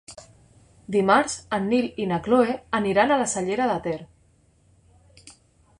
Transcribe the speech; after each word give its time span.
Dimarts 0.95 1.35
en 1.57 1.67
Nil 1.73 1.89
i 2.05 2.07
na 2.13 2.19
Cloè 2.29 2.57
aniran 2.81 3.13
a 3.13 3.19
la 3.25 3.29
Cellera 3.35 3.71
de 3.75 3.79
Ter. 3.89 3.99